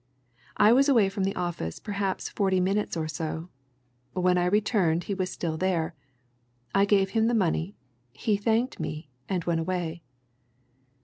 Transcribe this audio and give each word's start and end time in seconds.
I 0.57 0.73
was 0.73 0.89
away 0.89 1.09
from 1.09 1.25
the 1.25 1.35
office 1.35 1.77
perhaps 1.77 2.27
forty 2.27 2.59
minutes 2.59 2.97
or 2.97 3.07
so; 3.07 3.49
when 4.13 4.35
I 4.35 4.45
returned 4.47 5.03
he 5.03 5.13
was 5.13 5.29
still 5.31 5.57
there. 5.57 5.93
I 6.73 6.85
gave 6.85 7.11
him 7.11 7.27
the 7.27 7.35
money; 7.35 7.75
he 8.11 8.35
thanked 8.35 8.79
me, 8.79 9.11
and 9.29 9.43
went 9.43 9.59
away. 9.59 10.01